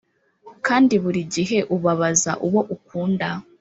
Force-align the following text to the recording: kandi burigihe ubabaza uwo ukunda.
kandi 0.67 0.93
burigihe 1.03 1.57
ubabaza 1.75 2.31
uwo 2.47 2.61
ukunda. 2.75 3.29